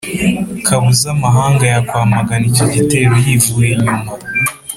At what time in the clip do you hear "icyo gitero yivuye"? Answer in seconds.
2.51-3.69